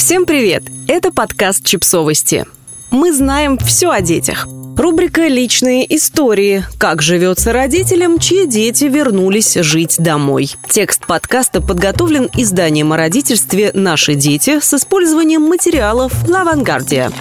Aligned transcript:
Всем 0.00 0.24
привет! 0.24 0.62
Это 0.88 1.12
подкаст 1.12 1.62
«Чипсовости». 1.62 2.46
Мы 2.90 3.12
знаем 3.12 3.58
все 3.58 3.90
о 3.90 4.00
детях. 4.00 4.48
Рубрика 4.78 5.28
«Личные 5.28 5.94
истории». 5.94 6.64
Как 6.78 7.02
живется 7.02 7.52
родителям, 7.52 8.18
чьи 8.18 8.46
дети 8.46 8.86
вернулись 8.86 9.56
жить 9.56 9.96
домой. 9.98 10.52
Текст 10.70 11.04
подкаста 11.06 11.60
подготовлен 11.60 12.30
изданием 12.34 12.94
о 12.94 12.96
родительстве 12.96 13.72
«Наши 13.74 14.14
дети» 14.14 14.60
с 14.60 14.72
использованием 14.72 15.42
материалов 15.42 16.26
«Лавангардия». 16.26 17.12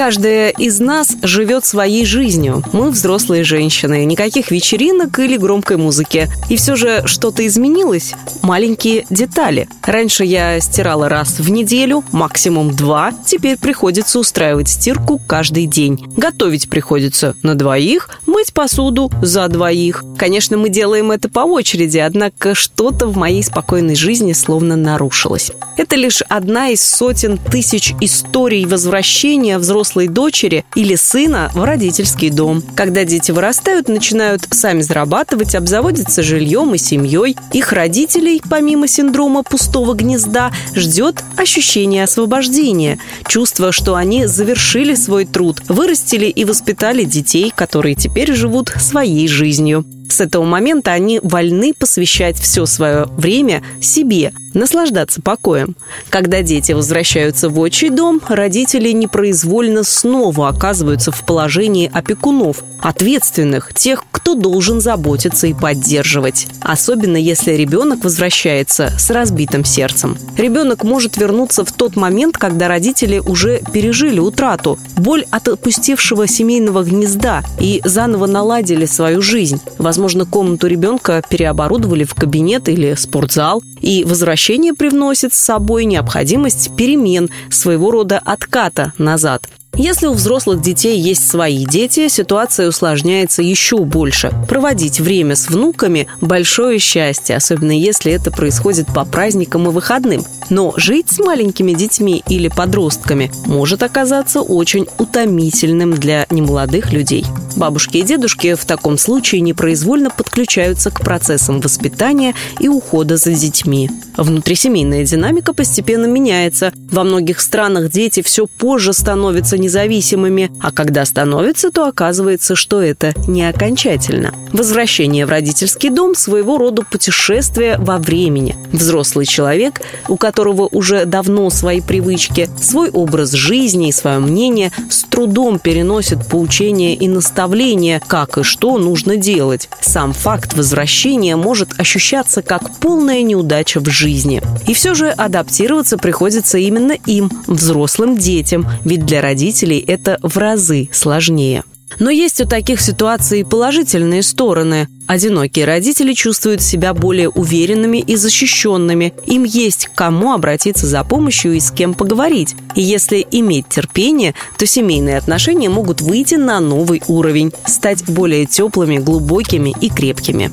Каждая 0.00 0.48
из 0.48 0.80
нас 0.80 1.14
живет 1.20 1.66
своей 1.66 2.06
жизнью. 2.06 2.64
Мы 2.72 2.90
взрослые 2.90 3.44
женщины. 3.44 4.06
Никаких 4.06 4.50
вечеринок 4.50 5.18
или 5.18 5.36
громкой 5.36 5.76
музыки. 5.76 6.26
И 6.48 6.56
все 6.56 6.74
же 6.74 7.02
что-то 7.04 7.46
изменилось. 7.46 8.14
Маленькие 8.40 9.04
детали. 9.10 9.68
Раньше 9.82 10.24
я 10.24 10.58
стирала 10.60 11.10
раз 11.10 11.38
в 11.38 11.50
неделю, 11.50 12.02
максимум 12.12 12.74
два. 12.74 13.12
Теперь 13.26 13.58
приходится 13.58 14.18
устраивать 14.18 14.70
стирку 14.70 15.20
каждый 15.26 15.66
день. 15.66 16.02
Готовить 16.16 16.70
приходится 16.70 17.36
на 17.42 17.54
двоих, 17.54 18.08
мыть 18.24 18.54
посуду 18.54 19.12
за 19.20 19.48
двоих. 19.48 20.02
Конечно, 20.16 20.56
мы 20.56 20.70
делаем 20.70 21.10
это 21.10 21.28
по 21.28 21.40
очереди, 21.40 21.98
однако 21.98 22.54
что-то 22.54 23.06
в 23.06 23.18
моей 23.18 23.44
спокойной 23.44 23.96
жизни 23.96 24.32
словно 24.32 24.76
нарушилось. 24.76 25.52
Это 25.76 25.96
лишь 25.96 26.22
одна 26.22 26.70
из 26.70 26.82
сотен 26.82 27.36
тысяч 27.36 27.92
историй 28.00 28.64
возвращения 28.64 29.58
взрослых 29.58 29.89
взрослой 29.90 30.08
дочери 30.08 30.64
или 30.76 30.94
сына 30.94 31.50
в 31.52 31.64
родительский 31.64 32.30
дом. 32.30 32.62
Когда 32.76 33.04
дети 33.04 33.32
вырастают, 33.32 33.88
начинают 33.88 34.42
сами 34.50 34.82
зарабатывать, 34.82 35.54
обзаводятся 35.54 36.22
жильем 36.22 36.74
и 36.74 36.78
семьей. 36.78 37.36
Их 37.52 37.72
родителей, 37.72 38.40
помимо 38.48 38.86
синдрома 38.86 39.42
пустого 39.42 39.94
гнезда, 39.94 40.52
ждет 40.74 41.24
ощущение 41.36 42.04
освобождения, 42.04 42.98
чувство, 43.26 43.72
что 43.72 43.96
они 43.96 44.26
завершили 44.26 44.94
свой 44.94 45.24
труд, 45.24 45.60
вырастили 45.68 46.26
и 46.26 46.44
воспитали 46.44 47.02
детей, 47.04 47.52
которые 47.54 47.94
теперь 47.96 48.32
живут 48.32 48.68
своей 48.78 49.26
жизнью. 49.26 49.84
С 50.20 50.22
этого 50.22 50.44
момента 50.44 50.92
они 50.92 51.18
вольны 51.22 51.72
посвящать 51.72 52.38
все 52.38 52.66
свое 52.66 53.06
время 53.06 53.62
себе, 53.80 54.34
наслаждаться 54.52 55.22
покоем. 55.22 55.76
Когда 56.10 56.42
дети 56.42 56.72
возвращаются 56.72 57.48
в 57.48 57.58
отчий 57.58 57.88
дом, 57.88 58.20
родители 58.28 58.90
непроизвольно 58.90 59.82
снова 59.82 60.48
оказываются 60.48 61.10
в 61.10 61.24
положении 61.24 61.90
опекунов, 61.90 62.62
ответственных, 62.80 63.72
тех, 63.72 64.04
кто 64.30 64.38
должен 64.38 64.80
заботиться 64.80 65.48
и 65.48 65.54
поддерживать. 65.54 66.46
Особенно 66.60 67.16
если 67.16 67.54
ребенок 67.54 68.04
возвращается 68.04 68.92
с 68.96 69.10
разбитым 69.10 69.64
сердцем. 69.64 70.16
Ребенок 70.36 70.84
может 70.84 71.16
вернуться 71.16 71.64
в 71.64 71.72
тот 71.72 71.96
момент, 71.96 72.38
когда 72.38 72.68
родители 72.68 73.18
уже 73.18 73.60
пережили 73.72 74.20
утрату, 74.20 74.78
боль 74.96 75.24
от 75.32 75.48
опустевшего 75.48 76.28
семейного 76.28 76.84
гнезда 76.84 77.42
и 77.58 77.82
заново 77.84 78.26
наладили 78.26 78.86
свою 78.86 79.20
жизнь. 79.20 79.60
Возможно, 79.78 80.26
комнату 80.26 80.68
ребенка 80.68 81.24
переоборудовали 81.28 82.04
в 82.04 82.14
кабинет 82.14 82.68
или 82.68 82.94
спортзал, 82.94 83.64
и 83.80 84.04
возвращение 84.04 84.74
привносит 84.74 85.34
с 85.34 85.40
собой 85.40 85.86
необходимость 85.86 86.76
перемен, 86.76 87.30
своего 87.50 87.90
рода 87.90 88.20
отката 88.24 88.92
назад. 88.96 89.48
Если 89.76 90.06
у 90.06 90.12
взрослых 90.12 90.60
детей 90.60 90.98
есть 90.98 91.28
свои 91.28 91.64
дети, 91.64 92.08
ситуация 92.08 92.68
усложняется 92.68 93.42
еще 93.42 93.78
больше. 93.78 94.32
Проводить 94.48 95.00
время 95.00 95.36
с 95.36 95.48
внуками– 95.48 96.06
большое 96.20 96.78
счастье, 96.78 97.36
особенно 97.36 97.70
если 97.72 98.12
это 98.12 98.30
происходит 98.30 98.88
по 98.88 99.04
праздникам 99.04 99.68
и 99.68 99.70
выходным. 99.70 100.24
Но 100.50 100.74
жить 100.76 101.10
с 101.10 101.18
маленькими 101.18 101.72
детьми 101.72 102.22
или 102.28 102.48
подростками 102.48 103.30
может 103.46 103.82
оказаться 103.82 104.40
очень 104.42 104.86
утомительным 104.98 105.94
для 105.94 106.26
немолодых 106.30 106.92
людей. 106.92 107.24
Бабушки 107.60 107.98
и 107.98 108.02
дедушки 108.02 108.54
в 108.54 108.64
таком 108.64 108.96
случае 108.96 109.42
непроизвольно 109.42 110.08
подключаются 110.08 110.90
к 110.90 111.02
процессам 111.02 111.60
воспитания 111.60 112.34
и 112.58 112.68
ухода 112.68 113.18
за 113.18 113.32
детьми. 113.32 113.90
Внутрисемейная 114.16 115.04
динамика 115.04 115.52
постепенно 115.52 116.06
меняется. 116.06 116.72
Во 116.90 117.04
многих 117.04 117.38
странах 117.38 117.90
дети 117.90 118.22
все 118.22 118.46
позже 118.46 118.94
становятся 118.94 119.58
независимыми, 119.58 120.50
а 120.58 120.72
когда 120.72 121.04
становятся, 121.04 121.70
то 121.70 121.86
оказывается, 121.86 122.56
что 122.56 122.80
это 122.80 123.12
не 123.28 123.46
окончательно. 123.46 124.32
Возвращение 124.52 125.26
в 125.26 125.28
родительский 125.28 125.90
дом– 125.90 126.14
своего 126.16 126.56
рода 126.56 126.82
путешествие 126.82 127.76
во 127.78 127.98
времени. 127.98 128.56
Взрослый 128.72 129.26
человек, 129.26 129.82
у 130.08 130.16
которого 130.16 130.66
уже 130.66 131.04
давно 131.04 131.50
свои 131.50 131.82
привычки, 131.82 132.48
свой 132.60 132.90
образ 132.90 133.32
жизни 133.32 133.88
и 133.88 133.92
свое 133.92 134.18
мнение 134.18 134.72
с 134.88 135.04
трудом 135.04 135.58
переносит 135.58 136.26
поучения 136.26 136.94
и 136.94 137.06
наставления, 137.50 138.00
как 138.06 138.38
и 138.38 138.42
что 138.42 138.78
нужно 138.78 139.16
делать. 139.16 139.68
Сам 139.80 140.12
факт 140.12 140.54
возвращения 140.54 141.36
может 141.36 141.78
ощущаться 141.78 142.42
как 142.42 142.78
полная 142.78 143.22
неудача 143.22 143.80
в 143.80 143.88
жизни. 143.88 144.40
И 144.66 144.74
все 144.74 144.94
же 144.94 145.10
адаптироваться 145.10 145.98
приходится 145.98 146.58
именно 146.58 146.92
им, 147.06 147.30
взрослым 147.46 148.16
детям, 148.16 148.66
ведь 148.84 149.04
для 149.04 149.20
родителей 149.20 149.80
это 149.80 150.18
в 150.22 150.36
разы 150.36 150.88
сложнее. 150.92 151.64
Но 151.98 152.10
есть 152.10 152.40
у 152.40 152.46
таких 152.46 152.80
ситуаций 152.80 153.44
положительные 153.44 154.22
стороны. 154.22 154.88
Одинокие 155.06 155.64
родители 155.64 156.12
чувствуют 156.12 156.62
себя 156.62 156.94
более 156.94 157.28
уверенными 157.28 157.98
и 157.98 158.16
защищенными. 158.16 159.12
Им 159.26 159.44
есть 159.44 159.86
к 159.86 159.94
кому 159.94 160.32
обратиться 160.32 160.86
за 160.86 161.02
помощью 161.02 161.54
и 161.54 161.60
с 161.60 161.70
кем 161.70 161.94
поговорить. 161.94 162.54
И 162.76 162.80
если 162.80 163.26
иметь 163.30 163.68
терпение, 163.68 164.34
то 164.56 164.66
семейные 164.66 165.18
отношения 165.18 165.68
могут 165.68 166.00
выйти 166.00 166.36
на 166.36 166.60
новый 166.60 167.02
уровень, 167.08 167.52
стать 167.66 168.04
более 168.04 168.46
теплыми, 168.46 168.98
глубокими 168.98 169.74
и 169.80 169.88
крепкими. 169.88 170.52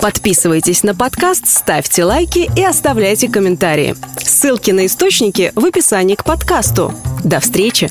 Подписывайтесь 0.00 0.82
на 0.82 0.94
подкаст, 0.94 1.46
ставьте 1.46 2.04
лайки 2.04 2.50
и 2.56 2.64
оставляйте 2.64 3.28
комментарии. 3.28 3.96
Ссылки 4.18 4.70
на 4.70 4.86
источники 4.86 5.52
в 5.54 5.64
описании 5.66 6.14
к 6.14 6.24
подкасту. 6.24 6.94
До 7.22 7.40
встречи! 7.40 7.90